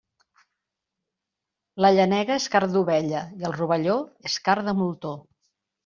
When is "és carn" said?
2.39-2.75, 4.33-4.73